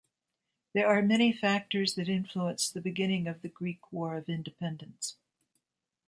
[0.73, 5.17] There are many factors that influence the beginning of the Greek War of Independence.